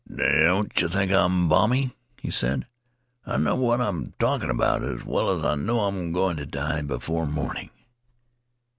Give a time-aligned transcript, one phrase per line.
[0.05, 2.65] * Don't you think I'm balmy,' he said.
[3.27, 6.81] 'I know what I'm talking about as well as I know I'm going to die
[6.81, 7.69] before morn ing.'